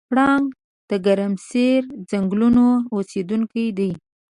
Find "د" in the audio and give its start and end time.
0.89-0.91